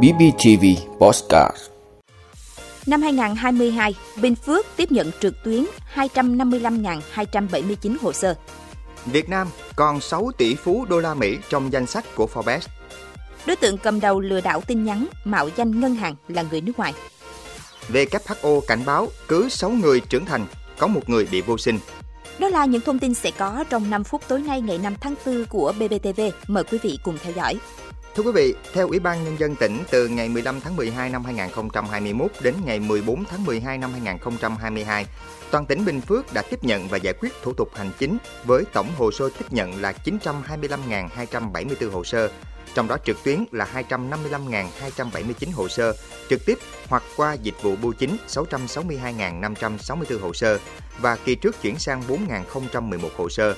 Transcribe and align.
BBTV 0.00 0.64
Postcard 0.98 1.56
Năm 2.86 3.02
2022, 3.02 3.94
Bình 4.22 4.34
Phước 4.34 4.66
tiếp 4.76 4.92
nhận 4.92 5.10
trực 5.20 5.34
tuyến 5.44 5.64
255.279 5.94 7.96
hồ 8.00 8.12
sơ. 8.12 8.34
Việt 9.06 9.28
Nam 9.28 9.48
còn 9.76 10.00
6 10.00 10.30
tỷ 10.38 10.54
phú 10.54 10.86
đô 10.88 11.00
la 11.00 11.14
Mỹ 11.14 11.38
trong 11.48 11.72
danh 11.72 11.86
sách 11.86 12.04
của 12.14 12.28
Forbes. 12.34 12.60
Đối 13.46 13.56
tượng 13.56 13.78
cầm 13.78 14.00
đầu 14.00 14.20
lừa 14.20 14.40
đảo 14.40 14.60
tin 14.60 14.84
nhắn 14.84 15.06
mạo 15.24 15.48
danh 15.56 15.80
ngân 15.80 15.94
hàng 15.94 16.14
là 16.28 16.44
người 16.50 16.60
nước 16.60 16.78
ngoài. 16.78 16.94
WHO 17.88 18.60
cảnh 18.60 18.80
báo 18.86 19.08
cứ 19.28 19.48
6 19.48 19.70
người 19.70 20.00
trưởng 20.00 20.24
thành 20.24 20.46
có 20.78 20.86
một 20.86 21.08
người 21.08 21.26
bị 21.30 21.40
vô 21.40 21.58
sinh. 21.58 21.78
Đó 22.38 22.48
là 22.48 22.64
những 22.64 22.80
thông 22.80 22.98
tin 22.98 23.14
sẽ 23.14 23.30
có 23.38 23.64
trong 23.70 23.90
5 23.90 24.04
phút 24.04 24.22
tối 24.28 24.40
nay 24.40 24.60
ngày 24.60 24.78
5 24.78 24.94
tháng 25.00 25.14
4 25.26 25.44
của 25.44 25.72
BBTV. 25.78 26.20
Mời 26.46 26.64
quý 26.64 26.78
vị 26.82 26.98
cùng 27.02 27.18
theo 27.22 27.32
dõi. 27.32 27.58
Thưa 28.14 28.22
quý 28.22 28.32
vị, 28.32 28.54
theo 28.72 28.88
Ủy 28.88 28.98
ban 28.98 29.24
Nhân 29.24 29.38
dân 29.38 29.56
tỉnh, 29.56 29.78
từ 29.90 30.08
ngày 30.08 30.28
15 30.28 30.60
tháng 30.60 30.76
12 30.76 31.10
năm 31.10 31.24
2021 31.24 32.30
đến 32.40 32.54
ngày 32.64 32.80
14 32.80 33.24
tháng 33.24 33.44
12 33.44 33.78
năm 33.78 33.92
2022, 33.92 35.06
toàn 35.50 35.66
tỉnh 35.66 35.84
Bình 35.84 36.00
Phước 36.00 36.32
đã 36.32 36.42
tiếp 36.42 36.64
nhận 36.64 36.88
và 36.88 36.96
giải 36.96 37.14
quyết 37.20 37.32
thủ 37.42 37.52
tục 37.52 37.68
hành 37.74 37.90
chính 37.98 38.18
với 38.44 38.64
tổng 38.72 38.88
hồ 38.96 39.10
sơ 39.12 39.28
tiếp 39.38 39.44
nhận 39.50 39.80
là 39.80 39.92
925.274 40.04 41.90
hồ 41.90 42.04
sơ, 42.04 42.30
trong 42.74 42.88
đó 42.88 42.96
trực 43.04 43.16
tuyến 43.24 43.44
là 43.50 43.84
255.279 43.88 45.52
hồ 45.54 45.68
sơ, 45.68 45.94
trực 46.30 46.46
tiếp 46.46 46.58
hoặc 46.88 47.02
qua 47.16 47.34
dịch 47.34 47.62
vụ 47.62 47.76
bưu 47.76 47.92
chính 47.92 48.16
662.564 48.28 50.20
hồ 50.20 50.32
sơ 50.32 50.58
và 51.00 51.16
kỳ 51.16 51.34
trước 51.34 51.62
chuyển 51.62 51.78
sang 51.78 52.02
4.011 52.08 53.08
hồ 53.16 53.28
sơ. 53.28 53.54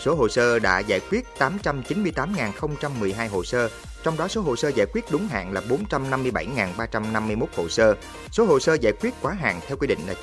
Số 0.00 0.14
hồ 0.14 0.28
sơ 0.28 0.58
đã 0.58 0.78
giải 0.78 1.00
quyết 1.10 1.24
898.012 1.38 3.28
hồ 3.28 3.44
sơ, 3.44 3.68
trong 4.02 4.16
đó 4.16 4.28
số 4.28 4.40
hồ 4.40 4.56
sơ 4.56 4.68
giải 4.68 4.86
quyết 4.92 5.04
đúng 5.10 5.28
hạn 5.28 5.52
là 5.52 5.60
457.351 5.68 7.46
hồ 7.56 7.68
sơ. 7.68 7.94
Số 8.32 8.44
hồ 8.44 8.60
sơ 8.60 8.74
giải 8.74 8.92
quyết 9.00 9.14
quá 9.22 9.32
hạn 9.32 9.60
theo 9.66 9.76
quy 9.76 9.86
định 9.86 9.98
là 10.06 10.14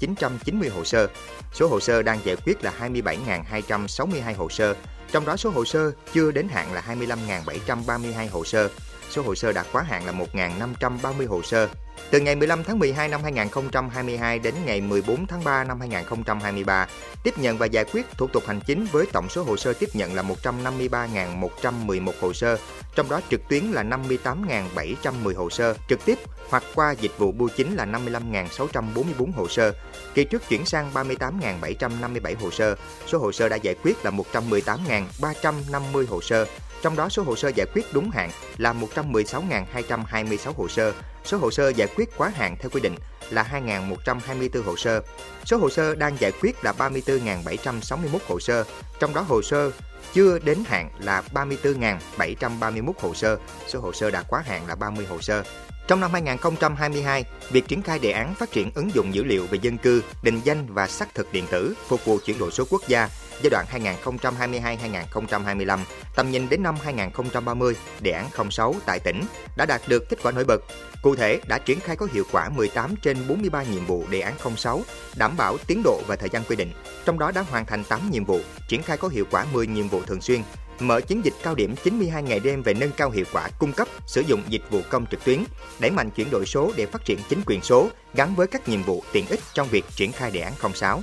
9.990 0.00 0.70
hồ 0.70 0.84
sơ. 0.84 1.08
Số 1.52 1.68
hồ 1.68 1.80
sơ 1.80 2.02
đang 2.02 2.18
giải 2.24 2.36
quyết 2.36 2.64
là 2.64 2.72
27.262 2.80 4.36
hồ 4.36 4.48
sơ, 4.48 4.74
trong 5.12 5.24
đó 5.26 5.36
số 5.36 5.50
hồ 5.50 5.64
sơ 5.64 5.92
chưa 6.12 6.30
đến 6.30 6.48
hạn 6.48 6.72
là 6.72 6.82
25.732 6.88 8.30
hồ 8.30 8.44
sơ. 8.44 8.68
Số 9.10 9.22
hồ 9.22 9.34
sơ 9.34 9.52
đã 9.52 9.64
quá 9.72 9.82
hạn 9.82 10.06
là 10.06 10.12
1.530 10.12 11.28
hồ 11.28 11.42
sơ. 11.42 11.68
Từ 12.10 12.20
ngày 12.20 12.36
15 12.36 12.64
tháng 12.64 12.78
12 12.78 13.08
năm 13.08 13.22
2022 13.22 14.38
đến 14.38 14.54
ngày 14.64 14.80
14 14.80 15.26
tháng 15.26 15.44
3 15.44 15.64
năm 15.64 15.80
2023, 15.80 16.86
tiếp 17.22 17.38
nhận 17.38 17.58
và 17.58 17.66
giải 17.66 17.84
quyết 17.92 18.06
thủ 18.18 18.26
tục 18.26 18.42
hành 18.46 18.60
chính 18.66 18.86
với 18.92 19.06
tổng 19.12 19.28
số 19.28 19.42
hồ 19.42 19.56
sơ 19.56 19.72
tiếp 19.72 19.88
nhận 19.92 20.14
là 20.14 20.22
153.111 20.22 22.12
hồ 22.20 22.32
sơ, 22.32 22.58
trong 22.94 23.08
đó 23.08 23.20
trực 23.30 23.40
tuyến 23.48 23.64
là 23.64 23.82
58.710 23.82 25.36
hồ 25.36 25.50
sơ, 25.50 25.74
trực 25.88 26.04
tiếp 26.04 26.18
hoặc 26.50 26.62
qua 26.74 26.92
dịch 26.92 27.18
vụ 27.18 27.32
bưu 27.32 27.48
chính 27.56 27.74
là 27.74 27.86
55.644 27.86 29.32
hồ 29.32 29.48
sơ. 29.48 29.72
Kỳ 30.14 30.24
trước 30.24 30.48
chuyển 30.48 30.66
sang 30.66 30.90
38.757 30.94 32.34
hồ 32.40 32.50
sơ, 32.50 32.76
số 33.06 33.18
hồ 33.18 33.32
sơ 33.32 33.48
đã 33.48 33.56
giải 33.56 33.74
quyết 33.82 34.04
là 34.04 34.10
118.350 34.10 36.06
hồ 36.06 36.20
sơ, 36.20 36.46
trong 36.82 36.96
đó 36.96 37.08
số 37.08 37.22
hồ 37.22 37.36
sơ 37.36 37.48
giải 37.48 37.66
quyết 37.74 37.84
đúng 37.92 38.10
hạn 38.10 38.30
là 38.56 38.72
116.226 38.94 40.52
hồ 40.56 40.68
sơ, 40.68 40.92
số 41.24 41.38
hồ 41.38 41.50
sơ 41.50 41.68
giải 41.68 41.88
quyết 41.96 42.08
quá 42.16 42.32
hạn 42.34 42.56
theo 42.60 42.70
quy 42.70 42.80
định 42.80 42.94
là 43.30 43.48
2.124 43.52 44.62
hồ 44.62 44.76
sơ. 44.76 45.02
Số 45.44 45.56
hồ 45.56 45.70
sơ 45.70 45.94
đang 45.94 46.16
giải 46.20 46.32
quyết 46.40 46.64
là 46.64 46.72
34.761 46.78 48.18
hồ 48.28 48.40
sơ, 48.40 48.64
trong 49.00 49.14
đó 49.14 49.20
hồ 49.20 49.42
sơ 49.42 49.70
chưa 50.12 50.38
đến 50.38 50.58
hạn 50.66 50.90
là 50.98 51.22
34.731 51.34 52.92
hồ 53.00 53.14
sơ, 53.14 53.38
số 53.68 53.80
hồ 53.80 53.92
sơ 53.92 54.10
đã 54.10 54.22
quá 54.28 54.42
hạn 54.46 54.66
là 54.66 54.74
30 54.74 55.06
hồ 55.10 55.20
sơ. 55.20 55.42
Trong 55.88 56.00
năm 56.00 56.12
2022, 56.12 57.24
việc 57.50 57.68
triển 57.68 57.82
khai 57.82 57.98
đề 57.98 58.10
án 58.10 58.34
phát 58.34 58.52
triển 58.52 58.70
ứng 58.74 58.94
dụng 58.94 59.14
dữ 59.14 59.24
liệu 59.24 59.46
về 59.46 59.58
dân 59.62 59.78
cư, 59.78 60.02
định 60.22 60.40
danh 60.44 60.74
và 60.74 60.86
xác 60.86 61.14
thực 61.14 61.32
điện 61.32 61.44
tử 61.50 61.74
phục 61.88 62.04
vụ 62.04 62.18
chuyển 62.24 62.38
đổi 62.38 62.50
số 62.50 62.64
quốc 62.70 62.82
gia 62.88 63.08
giai 63.42 63.50
đoạn 63.50 63.66
2022-2025, 63.72 65.78
tầm 66.16 66.30
nhìn 66.30 66.48
đến 66.48 66.62
năm 66.62 66.74
2030, 66.82 67.76
đề 68.00 68.10
án 68.10 68.50
06 68.50 68.74
tại 68.86 68.98
tỉnh 68.98 69.22
đã 69.56 69.66
đạt 69.66 69.82
được 69.88 70.08
kết 70.08 70.16
quả 70.22 70.32
nổi 70.32 70.44
bật. 70.44 70.62
Cụ 71.02 71.16
thể, 71.16 71.40
đã 71.46 71.58
triển 71.58 71.80
khai 71.80 71.96
có 71.96 72.06
hiệu 72.12 72.24
quả 72.32 72.48
18 72.48 72.94
trên 73.02 73.28
43 73.28 73.62
nhiệm 73.62 73.86
vụ 73.86 74.04
đề 74.10 74.20
án 74.20 74.34
06, 74.56 74.82
đảm 75.16 75.36
bảo 75.36 75.56
tiến 75.66 75.82
độ 75.84 76.00
và 76.06 76.16
thời 76.16 76.28
gian 76.32 76.42
quy 76.44 76.56
định. 76.56 76.72
Trong 77.04 77.18
đó 77.18 77.32
đã 77.34 77.44
hoàn 77.50 77.66
thành 77.66 77.84
8 77.84 78.10
nhiệm 78.10 78.24
vụ, 78.24 78.40
triển 78.68 78.82
khai 78.82 78.96
có 78.96 79.08
hiệu 79.08 79.24
quả 79.30 79.46
10 79.52 79.66
nhiệm 79.66 79.88
vụ 79.88 80.02
thường 80.02 80.20
xuyên, 80.20 80.42
mở 80.80 81.00
chiến 81.00 81.24
dịch 81.24 81.34
cao 81.42 81.54
điểm 81.54 81.74
92 81.84 82.22
ngày 82.22 82.40
đêm 82.40 82.62
về 82.62 82.74
nâng 82.74 82.90
cao 82.96 83.10
hiệu 83.10 83.24
quả 83.32 83.48
cung 83.58 83.72
cấp, 83.72 83.88
sử 84.06 84.20
dụng 84.20 84.42
dịch 84.48 84.62
vụ 84.70 84.80
công 84.90 85.06
trực 85.06 85.24
tuyến, 85.24 85.38
đẩy 85.78 85.90
mạnh 85.90 86.10
chuyển 86.10 86.30
đổi 86.30 86.46
số 86.46 86.72
để 86.76 86.86
phát 86.86 87.04
triển 87.04 87.18
chính 87.28 87.40
quyền 87.46 87.62
số 87.62 87.88
gắn 88.14 88.34
với 88.34 88.46
các 88.46 88.68
nhiệm 88.68 88.82
vụ 88.82 89.02
tiện 89.12 89.26
ích 89.26 89.40
trong 89.54 89.68
việc 89.68 89.84
triển 89.96 90.12
khai 90.12 90.30
đề 90.30 90.40
án 90.40 90.52
06. 90.74 91.02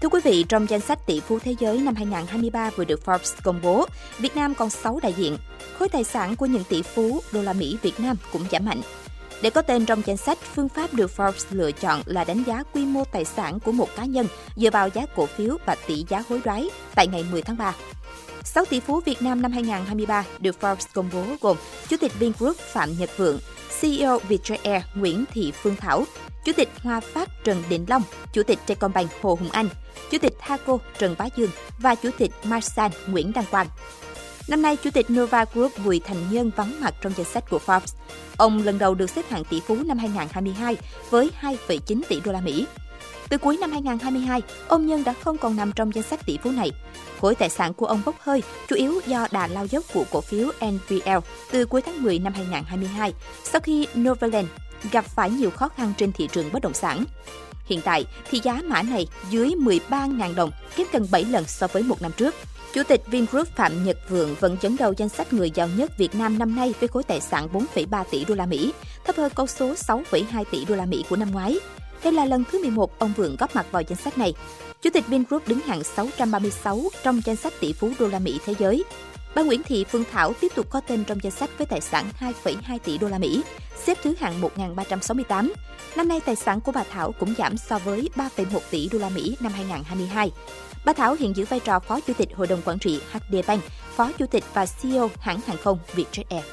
Thưa 0.00 0.08
quý 0.08 0.20
vị, 0.24 0.44
trong 0.48 0.68
danh 0.70 0.80
sách 0.80 1.06
tỷ 1.06 1.20
phú 1.20 1.38
thế 1.38 1.54
giới 1.60 1.78
năm 1.78 1.94
2023 1.94 2.70
vừa 2.76 2.84
được 2.84 3.00
Forbes 3.04 3.34
công 3.42 3.60
bố, 3.62 3.86
Việt 4.18 4.36
Nam 4.36 4.54
còn 4.54 4.70
6 4.70 4.98
đại 5.02 5.12
diện. 5.12 5.38
Khối 5.78 5.88
tài 5.88 6.04
sản 6.04 6.36
của 6.36 6.46
những 6.46 6.64
tỷ 6.68 6.82
phú 6.82 7.20
đô 7.32 7.42
la 7.42 7.52
Mỹ 7.52 7.78
Việt 7.82 8.00
Nam 8.00 8.16
cũng 8.32 8.42
giảm 8.50 8.64
mạnh. 8.64 8.80
Để 9.42 9.50
có 9.50 9.62
tên 9.62 9.86
trong 9.86 10.02
danh 10.06 10.16
sách, 10.16 10.38
phương 10.54 10.68
pháp 10.68 10.94
được 10.94 11.10
Forbes 11.16 11.44
lựa 11.50 11.72
chọn 11.72 12.02
là 12.06 12.24
đánh 12.24 12.42
giá 12.46 12.62
quy 12.72 12.84
mô 12.84 13.04
tài 13.04 13.24
sản 13.24 13.60
của 13.60 13.72
một 13.72 13.88
cá 13.96 14.04
nhân 14.04 14.26
dựa 14.56 14.70
vào 14.70 14.88
giá 14.88 15.06
cổ 15.16 15.26
phiếu 15.26 15.56
và 15.66 15.76
tỷ 15.86 16.04
giá 16.08 16.22
hối 16.28 16.40
đoái 16.44 16.70
tại 16.94 17.06
ngày 17.06 17.24
10 17.30 17.42
tháng 17.42 17.56
3. 17.56 17.74
6 18.44 18.64
tỷ 18.64 18.80
phú 18.80 19.00
Việt 19.00 19.22
Nam 19.22 19.42
năm 19.42 19.52
2023 19.52 20.24
được 20.38 20.56
Forbes 20.60 20.86
công 20.94 21.10
bố 21.12 21.24
gồm 21.40 21.56
Chủ 21.88 21.96
tịch 22.00 22.12
Vingroup 22.18 22.56
Phạm 22.56 22.98
Nhật 22.98 23.10
Vượng, 23.16 23.38
CEO 23.80 24.18
Vietjet 24.28 24.58
Air 24.62 24.82
Nguyễn 24.94 25.24
Thị 25.32 25.52
Phương 25.62 25.76
Thảo, 25.76 26.04
Chủ 26.44 26.52
tịch 26.56 26.68
Hoa 26.82 27.00
Phát 27.00 27.28
Trần 27.44 27.62
Đình 27.68 27.84
Long, 27.88 28.02
Chủ 28.32 28.42
tịch 28.42 28.58
Techcombank 28.66 29.10
Hồ 29.22 29.36
Hùng 29.40 29.50
Anh, 29.52 29.68
Chủ 30.10 30.18
tịch 30.18 30.32
Thaco 30.40 30.78
Trần 30.98 31.14
Bá 31.18 31.28
Dương 31.36 31.50
và 31.78 31.94
Chủ 31.94 32.10
tịch 32.18 32.30
Marsan 32.44 32.90
Nguyễn 33.06 33.32
Đăng 33.32 33.44
Quang. 33.50 33.66
Năm 34.48 34.62
nay, 34.62 34.76
Chủ 34.76 34.90
tịch 34.90 35.06
Nova 35.12 35.44
Group 35.54 35.72
Bùi 35.84 36.00
Thành 36.00 36.16
Nhân 36.30 36.50
vắng 36.56 36.80
mặt 36.80 36.94
trong 37.00 37.12
danh 37.16 37.26
sách 37.26 37.50
của 37.50 37.60
Forbes. 37.66 37.94
Ông 38.36 38.62
lần 38.64 38.78
đầu 38.78 38.94
được 38.94 39.10
xếp 39.10 39.24
hạng 39.28 39.44
tỷ 39.44 39.60
phú 39.60 39.76
năm 39.84 39.98
2022 39.98 40.76
với 41.10 41.30
2,9 41.40 42.00
tỷ 42.08 42.20
đô 42.20 42.32
la 42.32 42.40
Mỹ. 42.40 42.66
Từ 43.28 43.38
cuối 43.38 43.56
năm 43.60 43.72
2022, 43.72 44.42
ông 44.68 44.86
Nhân 44.86 45.04
đã 45.04 45.14
không 45.24 45.38
còn 45.38 45.56
nằm 45.56 45.72
trong 45.72 45.94
danh 45.94 46.04
sách 46.04 46.26
tỷ 46.26 46.38
phú 46.42 46.50
này. 46.50 46.70
Khối 47.20 47.34
tài 47.34 47.48
sản 47.48 47.74
của 47.74 47.86
ông 47.86 48.02
bốc 48.04 48.14
hơi 48.20 48.42
chủ 48.68 48.76
yếu 48.76 49.00
do 49.06 49.26
đà 49.30 49.46
lao 49.46 49.66
dốc 49.66 49.84
của 49.94 50.04
cổ 50.10 50.20
phiếu 50.20 50.48
NVL 50.60 51.18
từ 51.50 51.66
cuối 51.66 51.82
tháng 51.82 52.02
10 52.02 52.18
năm 52.18 52.32
2022 52.32 53.12
sau 53.44 53.60
khi 53.60 53.86
Novaland 53.98 54.48
gặp 54.92 55.04
phải 55.04 55.30
nhiều 55.30 55.50
khó 55.50 55.68
khăn 55.68 55.92
trên 55.98 56.12
thị 56.12 56.28
trường 56.32 56.52
bất 56.52 56.62
động 56.62 56.74
sản. 56.74 57.04
Hiện 57.66 57.80
tại 57.84 58.04
thì 58.30 58.40
giá 58.42 58.60
mã 58.64 58.82
này 58.82 59.06
dưới 59.30 59.48
13.000 59.48 60.34
đồng, 60.34 60.50
kiếm 60.76 60.86
gần 60.92 61.06
7 61.10 61.24
lần 61.24 61.44
so 61.44 61.66
với 61.66 61.82
một 61.82 62.02
năm 62.02 62.12
trước. 62.16 62.34
Chủ 62.72 62.82
tịch 62.88 63.00
Vingroup 63.06 63.48
Phạm 63.56 63.84
Nhật 63.84 63.96
Vượng 64.08 64.34
vẫn 64.40 64.56
dẫn 64.60 64.76
đầu 64.78 64.92
danh 64.96 65.08
sách 65.08 65.32
người 65.32 65.50
giàu 65.50 65.68
nhất 65.76 65.98
Việt 65.98 66.14
Nam 66.14 66.38
năm 66.38 66.56
nay 66.56 66.74
với 66.80 66.88
khối 66.88 67.02
tài 67.02 67.20
sản 67.20 67.48
4,3 67.52 68.04
tỷ 68.10 68.24
đô 68.24 68.34
la 68.34 68.46
Mỹ, 68.46 68.72
thấp 69.04 69.16
hơn 69.16 69.32
con 69.34 69.46
số 69.46 69.74
6,2 69.74 70.44
tỷ 70.50 70.64
đô 70.64 70.74
la 70.74 70.86
Mỹ 70.86 71.04
của 71.10 71.16
năm 71.16 71.30
ngoái. 71.30 71.58
Đây 72.04 72.12
là 72.12 72.24
lần 72.24 72.44
thứ 72.52 72.62
11 72.62 72.98
ông 72.98 73.12
Vượng 73.16 73.36
góp 73.36 73.54
mặt 73.54 73.66
vào 73.70 73.82
danh 73.82 73.98
sách 73.98 74.18
này. 74.18 74.34
Chủ 74.82 74.90
tịch 74.92 75.06
Vingroup 75.06 75.48
đứng 75.48 75.60
hạng 75.60 75.84
636 75.84 76.82
trong 77.02 77.20
danh 77.24 77.36
sách 77.36 77.52
tỷ 77.60 77.72
phú 77.72 77.90
đô 77.98 78.08
la 78.08 78.18
Mỹ 78.18 78.38
thế 78.46 78.54
giới. 78.58 78.84
Bà 79.36 79.42
Nguyễn 79.42 79.62
Thị 79.62 79.84
Phương 79.84 80.04
Thảo 80.12 80.32
tiếp 80.40 80.52
tục 80.54 80.66
có 80.70 80.80
tên 80.80 81.04
trong 81.04 81.18
danh 81.22 81.32
sách 81.32 81.50
với 81.58 81.66
tài 81.66 81.80
sản 81.80 82.06
2,2 82.20 82.78
tỷ 82.78 82.98
đô 82.98 83.08
la 83.08 83.18
Mỹ, 83.18 83.42
xếp 83.84 83.98
thứ 84.02 84.14
hạng 84.18 84.40
1368. 84.40 85.52
Năm 85.96 86.08
nay 86.08 86.20
tài 86.26 86.36
sản 86.36 86.60
của 86.60 86.72
bà 86.72 86.84
Thảo 86.90 87.12
cũng 87.12 87.34
giảm 87.38 87.56
so 87.56 87.78
với 87.78 88.08
3,1 88.14 88.58
tỷ 88.70 88.88
đô 88.92 88.98
la 88.98 89.08
Mỹ 89.08 89.36
năm 89.40 89.52
2022. 89.52 90.30
Bà 90.84 90.92
Thảo 90.92 91.16
hiện 91.18 91.36
giữ 91.36 91.44
vai 91.44 91.60
trò 91.60 91.78
Phó 91.78 92.00
Chủ 92.00 92.12
tịch 92.18 92.28
Hội 92.34 92.46
đồng 92.46 92.62
Quản 92.64 92.78
trị 92.78 93.00
HD 93.12 93.34
Bank, 93.46 93.62
Phó 93.96 94.12
Chủ 94.18 94.26
tịch 94.26 94.44
và 94.54 94.66
CEO 94.82 95.10
hãng 95.20 95.40
hàng 95.46 95.56
không 95.56 95.78
Vietjet 95.94 96.24
Air. 96.28 96.44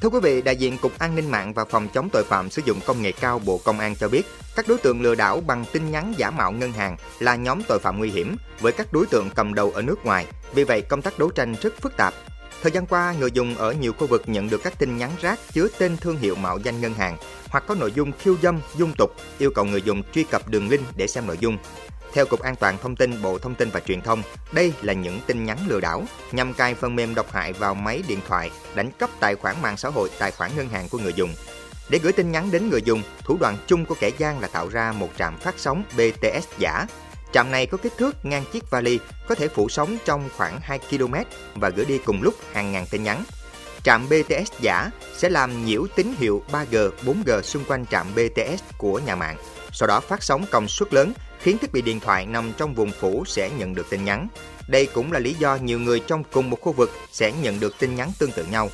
Thưa 0.00 0.08
quý 0.08 0.18
vị, 0.22 0.42
đại 0.42 0.56
diện 0.56 0.78
Cục 0.78 0.98
An 0.98 1.14
ninh 1.14 1.30
mạng 1.30 1.54
và 1.54 1.64
Phòng 1.64 1.88
chống 1.94 2.08
tội 2.12 2.24
phạm 2.24 2.50
sử 2.50 2.62
dụng 2.64 2.80
công 2.86 3.02
nghệ 3.02 3.12
cao 3.12 3.38
Bộ 3.44 3.60
Công 3.64 3.78
an 3.78 3.96
cho 3.96 4.08
biết, 4.08 4.22
các 4.56 4.68
đối 4.68 4.78
tượng 4.78 5.02
lừa 5.02 5.14
đảo 5.14 5.40
bằng 5.46 5.64
tin 5.72 5.90
nhắn 5.90 6.14
giả 6.16 6.30
mạo 6.30 6.52
ngân 6.52 6.72
hàng 6.72 6.96
là 7.18 7.36
nhóm 7.36 7.62
tội 7.68 7.78
phạm 7.78 7.98
nguy 7.98 8.10
hiểm 8.10 8.36
với 8.60 8.72
các 8.72 8.92
đối 8.92 9.06
tượng 9.06 9.30
cầm 9.34 9.54
đầu 9.54 9.72
ở 9.74 9.82
nước 9.82 10.04
ngoài. 10.04 10.26
Vì 10.54 10.64
vậy, 10.64 10.82
công 10.82 11.02
tác 11.02 11.18
đấu 11.18 11.30
tranh 11.30 11.54
rất 11.62 11.80
phức 11.80 11.96
tạp. 11.96 12.14
Thời 12.62 12.72
gian 12.72 12.86
qua, 12.86 13.14
người 13.18 13.30
dùng 13.30 13.54
ở 13.54 13.72
nhiều 13.72 13.92
khu 13.92 14.06
vực 14.06 14.22
nhận 14.26 14.50
được 14.50 14.62
các 14.64 14.78
tin 14.78 14.96
nhắn 14.96 15.10
rác 15.20 15.38
chứa 15.52 15.68
tên 15.78 15.96
thương 15.96 16.16
hiệu 16.16 16.34
mạo 16.34 16.58
danh 16.58 16.80
ngân 16.80 16.94
hàng 16.94 17.16
hoặc 17.48 17.64
có 17.66 17.74
nội 17.74 17.92
dung 17.92 18.12
khiêu 18.18 18.36
dâm, 18.42 18.60
dung 18.76 18.92
tục, 18.98 19.14
yêu 19.38 19.50
cầu 19.54 19.64
người 19.64 19.82
dùng 19.82 20.02
truy 20.14 20.24
cập 20.24 20.48
đường 20.48 20.68
link 20.68 20.82
để 20.96 21.06
xem 21.06 21.26
nội 21.26 21.38
dung. 21.40 21.58
Theo 22.12 22.26
Cục 22.26 22.40
An 22.40 22.56
toàn 22.56 22.78
Thông 22.78 22.96
tin 22.96 23.22
Bộ 23.22 23.38
Thông 23.38 23.54
tin 23.54 23.70
và 23.70 23.80
Truyền 23.80 24.00
thông, 24.00 24.22
đây 24.52 24.72
là 24.82 24.92
những 24.92 25.20
tin 25.26 25.44
nhắn 25.44 25.58
lừa 25.66 25.80
đảo 25.80 26.04
nhằm 26.32 26.54
cài 26.54 26.74
phần 26.74 26.96
mềm 26.96 27.14
độc 27.14 27.32
hại 27.32 27.52
vào 27.52 27.74
máy 27.74 28.02
điện 28.08 28.18
thoại, 28.28 28.50
đánh 28.74 28.90
cắp 28.98 29.10
tài 29.20 29.34
khoản 29.34 29.56
mạng 29.62 29.76
xã 29.76 29.88
hội, 29.88 30.10
tài 30.18 30.30
khoản 30.30 30.50
ngân 30.56 30.68
hàng 30.68 30.88
của 30.88 30.98
người 30.98 31.12
dùng. 31.12 31.34
Để 31.88 31.98
gửi 32.02 32.12
tin 32.12 32.32
nhắn 32.32 32.50
đến 32.50 32.68
người 32.68 32.82
dùng, 32.82 33.02
thủ 33.24 33.36
đoạn 33.40 33.56
chung 33.66 33.84
của 33.84 33.94
kẻ 34.00 34.10
gian 34.18 34.40
là 34.40 34.48
tạo 34.48 34.68
ra 34.68 34.92
một 34.92 35.08
trạm 35.18 35.38
phát 35.38 35.54
sóng 35.58 35.84
BTS 35.96 36.46
giả. 36.58 36.86
Trạm 37.32 37.50
này 37.50 37.66
có 37.66 37.78
kích 37.78 37.92
thước 37.98 38.24
ngang 38.24 38.44
chiếc 38.52 38.70
vali, 38.70 38.98
có 39.28 39.34
thể 39.34 39.48
phủ 39.48 39.68
sóng 39.68 39.96
trong 40.04 40.28
khoảng 40.36 40.60
2 40.60 40.78
km 40.78 41.14
và 41.54 41.68
gửi 41.68 41.84
đi 41.84 41.98
cùng 41.98 42.22
lúc 42.22 42.34
hàng 42.52 42.72
ngàn 42.72 42.86
tin 42.90 43.02
nhắn. 43.02 43.24
Trạm 43.82 44.08
BTS 44.08 44.52
giả 44.60 44.90
sẽ 45.16 45.28
làm 45.28 45.64
nhiễu 45.64 45.86
tín 45.96 46.14
hiệu 46.18 46.42
3G, 46.52 46.90
4G 47.04 47.42
xung 47.42 47.64
quanh 47.64 47.86
trạm 47.86 48.06
BTS 48.14 48.62
của 48.78 49.00
nhà 49.06 49.14
mạng, 49.14 49.36
sau 49.72 49.86
đó 49.86 50.00
phát 50.00 50.22
sóng 50.22 50.44
công 50.50 50.68
suất 50.68 50.94
lớn 50.94 51.12
khiến 51.40 51.58
thiết 51.58 51.72
bị 51.72 51.82
điện 51.82 52.00
thoại 52.00 52.26
nằm 52.26 52.52
trong 52.56 52.74
vùng 52.74 52.92
phủ 52.92 53.24
sẽ 53.26 53.50
nhận 53.50 53.74
được 53.74 53.90
tin 53.90 54.04
nhắn. 54.04 54.28
Đây 54.68 54.86
cũng 54.86 55.12
là 55.12 55.18
lý 55.18 55.34
do 55.34 55.56
nhiều 55.56 55.78
người 55.78 56.00
trong 56.00 56.24
cùng 56.32 56.50
một 56.50 56.60
khu 56.60 56.72
vực 56.72 56.90
sẽ 57.12 57.32
nhận 57.32 57.60
được 57.60 57.78
tin 57.78 57.94
nhắn 57.94 58.12
tương 58.18 58.32
tự 58.32 58.44
nhau. 58.44 58.70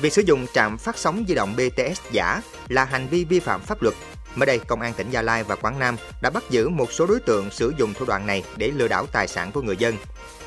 Việc 0.00 0.12
sử 0.12 0.22
dụng 0.22 0.46
trạm 0.54 0.78
phát 0.78 0.98
sóng 0.98 1.24
di 1.28 1.34
động 1.34 1.56
BTS 1.56 2.00
giả 2.12 2.42
là 2.68 2.84
hành 2.84 3.06
vi 3.10 3.24
vi 3.24 3.40
phạm 3.40 3.60
pháp 3.60 3.82
luật. 3.82 3.94
Mới 4.34 4.46
đây, 4.46 4.58
Công 4.58 4.80
an 4.80 4.92
tỉnh 4.96 5.10
Gia 5.10 5.22
Lai 5.22 5.44
và 5.44 5.56
Quảng 5.56 5.78
Nam 5.78 5.96
đã 6.22 6.30
bắt 6.30 6.44
giữ 6.50 6.68
một 6.68 6.92
số 6.92 7.06
đối 7.06 7.20
tượng 7.20 7.50
sử 7.50 7.72
dụng 7.76 7.94
thủ 7.94 8.04
đoạn 8.06 8.26
này 8.26 8.44
để 8.56 8.70
lừa 8.70 8.88
đảo 8.88 9.06
tài 9.06 9.28
sản 9.28 9.52
của 9.52 9.62
người 9.62 9.76
dân. 9.76 9.96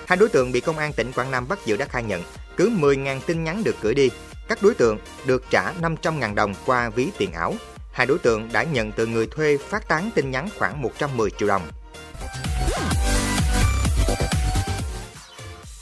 Hai 0.06 0.18
đối 0.18 0.30
tượng 0.30 0.52
bị 0.52 0.60
Công 0.60 0.78
an 0.78 0.94
tỉnh 0.94 1.12
Quảng 1.12 1.32
Nam 1.32 1.48
bắt 1.48 1.60
giữ 1.66 1.78
đã 1.78 1.86
khai 1.86 2.04
nhận 2.04 2.24
cứ 2.58 2.70
10.000 2.70 3.20
tin 3.20 3.44
nhắn 3.44 3.64
được 3.64 3.76
gửi 3.82 3.94
đi, 3.94 4.10
các 4.48 4.60
đối 4.62 4.74
tượng 4.74 4.98
được 5.26 5.44
trả 5.50 5.74
500.000 5.74 6.36
đồng 6.36 6.54
qua 6.66 6.90
ví 6.90 7.08
tiền 7.18 7.32
ảo. 7.34 7.56
Hai 8.00 8.06
đối 8.06 8.20
tượng 8.20 8.50
đã 8.54 8.64
nhận 8.64 8.92
từ 8.92 9.06
người 9.06 9.28
thuê 9.28 9.58
phát 9.58 9.88
tán 9.88 10.10
tin 10.16 10.32
nhắn 10.32 10.50
khoảng 10.60 10.82
110 10.82 11.30
triệu 11.40 11.48
đồng. 11.48 11.62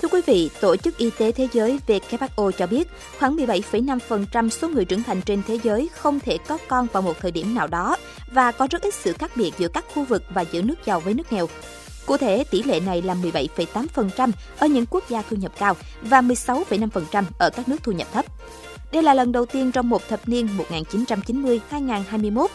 Thưa 0.02 0.08
quý 0.12 0.22
vị, 0.26 0.50
Tổ 0.62 0.76
chức 0.76 0.98
Y 0.98 1.10
tế 1.10 1.32
Thế 1.32 1.48
giới 1.54 1.80
WHO 1.88 2.52
cho 2.52 2.68
biết 2.68 2.88
khoảng 3.20 3.38
17,5% 3.38 4.50
số 4.50 4.70
người 4.70 4.86
trưởng 4.86 5.04
thành 5.04 5.22
trên 5.22 5.42
thế 5.48 5.60
giới 5.64 5.90
không 5.96 6.20
thể 6.20 6.38
có 6.48 6.58
con 6.68 6.88
vào 6.92 7.02
một 7.02 7.20
thời 7.22 7.32
điểm 7.32 7.56
nào 7.56 7.68
đó 7.68 7.98
và 8.32 8.52
có 8.52 8.68
rất 8.72 8.82
ít 8.82 8.94
sự 8.94 9.14
khác 9.14 9.32
biệt 9.36 9.52
giữa 9.58 9.68
các 9.68 9.86
khu 9.94 10.04
vực 10.04 10.24
và 10.30 10.42
giữa 10.42 10.62
nước 10.62 10.86
giàu 10.86 11.00
với 11.00 11.14
nước 11.14 11.34
nghèo. 11.34 11.48
Cụ 12.06 12.18
thể, 12.18 12.44
tỷ 12.52 12.64
lệ 12.64 12.80
này 12.80 13.02
là 13.02 13.14
17,8% 13.14 14.32
ở 14.60 14.68
những 14.68 14.86
quốc 14.90 15.10
gia 15.10 15.22
thu 15.30 15.36
nhập 15.36 15.52
cao 15.58 15.76
và 16.02 16.22
16,5% 16.22 17.24
ở 17.40 17.50
các 17.50 17.68
nước 17.68 17.78
thu 17.84 17.92
nhập 17.92 18.08
thấp. 18.14 18.26
Đây 18.92 19.04
là 19.04 19.14
lần 19.14 19.32
đầu 19.32 19.46
tiên 19.46 19.72
trong 19.72 19.90
một 19.90 20.08
thập 20.10 20.30
niên 20.30 20.50
1990-2021, 21.70 22.48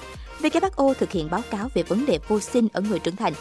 WHO 0.42 0.94
thực 0.94 1.12
hiện 1.12 1.30
báo 1.30 1.40
cáo 1.50 1.68
về 1.74 1.82
vấn 1.82 2.06
đề 2.06 2.18
vô 2.28 2.40
sinh 2.40 2.68
ở 2.72 2.80
người 2.80 2.98
trưởng 2.98 3.16
thành. 3.16 3.32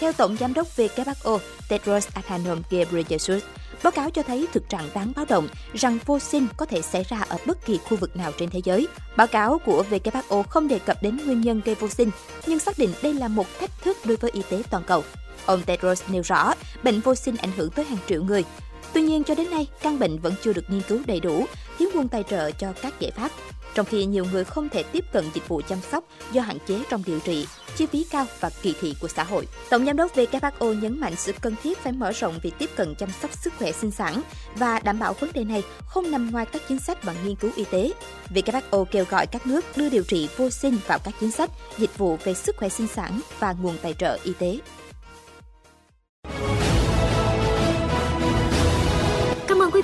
Theo 0.00 0.12
Tổng 0.12 0.36
Giám 0.40 0.54
đốc 0.54 0.66
WHO 0.76 1.38
Tedros 1.68 2.08
Adhanom 2.14 2.62
Ghebreyesus, 2.70 3.42
báo 3.82 3.90
cáo 3.90 4.10
cho 4.10 4.22
thấy 4.22 4.46
thực 4.52 4.68
trạng 4.68 4.88
đáng 4.94 5.12
báo 5.16 5.24
động 5.28 5.48
rằng 5.74 5.98
vô 6.06 6.18
sinh 6.18 6.46
có 6.56 6.66
thể 6.66 6.82
xảy 6.82 7.04
ra 7.08 7.20
ở 7.28 7.36
bất 7.46 7.66
kỳ 7.66 7.78
khu 7.78 7.96
vực 7.96 8.16
nào 8.16 8.32
trên 8.38 8.50
thế 8.50 8.60
giới. 8.64 8.88
Báo 9.16 9.26
cáo 9.26 9.58
của 9.58 9.84
WHO 9.90 10.42
không 10.42 10.68
đề 10.68 10.78
cập 10.78 11.02
đến 11.02 11.18
nguyên 11.26 11.40
nhân 11.40 11.60
gây 11.64 11.74
vô 11.74 11.88
sinh, 11.88 12.10
nhưng 12.46 12.58
xác 12.58 12.78
định 12.78 12.90
đây 13.02 13.14
là 13.14 13.28
một 13.28 13.46
thách 13.60 13.82
thức 13.82 13.96
đối 14.04 14.16
với 14.16 14.30
y 14.30 14.42
tế 14.50 14.62
toàn 14.70 14.82
cầu. 14.86 15.04
Ông 15.46 15.62
Tedros 15.62 16.02
nêu 16.08 16.22
rõ, 16.22 16.54
bệnh 16.82 17.00
vô 17.00 17.14
sinh 17.14 17.36
ảnh 17.36 17.50
hưởng 17.56 17.70
tới 17.70 17.84
hàng 17.84 17.98
triệu 18.08 18.22
người. 18.22 18.44
Tuy 18.92 19.02
nhiên, 19.02 19.24
cho 19.24 19.34
đến 19.34 19.50
nay, 19.50 19.66
căn 19.82 19.98
bệnh 19.98 20.18
vẫn 20.18 20.34
chưa 20.42 20.52
được 20.52 20.64
nghiên 20.68 20.82
cứu 20.88 21.00
đầy 21.06 21.20
đủ, 21.20 21.46
thiếu 21.86 21.92
nguồn 21.94 22.08
tài 22.08 22.22
trợ 22.22 22.50
cho 22.50 22.72
các 22.82 23.00
giải 23.00 23.10
pháp. 23.10 23.30
Trong 23.74 23.86
khi 23.86 24.04
nhiều 24.04 24.26
người 24.32 24.44
không 24.44 24.68
thể 24.68 24.82
tiếp 24.82 25.04
cận 25.12 25.24
dịch 25.34 25.48
vụ 25.48 25.60
chăm 25.68 25.78
sóc 25.90 26.04
do 26.32 26.42
hạn 26.42 26.58
chế 26.66 26.78
trong 26.90 27.02
điều 27.06 27.20
trị, 27.20 27.46
chi 27.76 27.86
phí 27.86 28.06
cao 28.10 28.26
và 28.40 28.50
kỳ 28.62 28.74
thị 28.80 28.94
của 29.00 29.08
xã 29.08 29.24
hội. 29.24 29.46
Tổng 29.70 29.86
giám 29.86 29.96
đốc 29.96 30.16
WHO 30.16 30.80
nhấn 30.80 31.00
mạnh 31.00 31.14
sự 31.16 31.32
cần 31.40 31.54
thiết 31.62 31.78
phải 31.78 31.92
mở 31.92 32.12
rộng 32.12 32.38
việc 32.42 32.54
tiếp 32.58 32.70
cận 32.76 32.94
chăm 32.94 33.08
sóc 33.22 33.30
sức 33.32 33.52
khỏe 33.58 33.72
sinh 33.72 33.90
sản 33.90 34.22
và 34.56 34.78
đảm 34.78 34.98
bảo 34.98 35.12
vấn 35.20 35.30
đề 35.32 35.44
này 35.44 35.62
không 35.86 36.10
nằm 36.10 36.30
ngoài 36.30 36.46
các 36.52 36.62
chính 36.68 36.78
sách 36.78 37.04
và 37.04 37.14
nghiên 37.24 37.36
cứu 37.36 37.50
y 37.56 37.64
tế. 37.64 37.92
WHO 38.34 38.84
kêu 38.84 39.04
gọi 39.10 39.26
các 39.26 39.46
nước 39.46 39.64
đưa 39.76 39.88
điều 39.88 40.02
trị 40.02 40.28
vô 40.36 40.50
sinh 40.50 40.78
vào 40.86 40.98
các 41.04 41.14
chính 41.20 41.30
sách, 41.30 41.50
dịch 41.78 41.98
vụ 41.98 42.16
về 42.24 42.34
sức 42.34 42.56
khỏe 42.56 42.68
sinh 42.68 42.86
sản 42.86 43.20
và 43.38 43.52
nguồn 43.52 43.76
tài 43.82 43.94
trợ 43.94 44.18
y 44.24 44.32
tế. 44.38 44.58